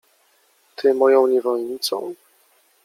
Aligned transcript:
—Ty 0.75 0.93
moją 0.93 1.27
niewolnicą? 1.27 2.15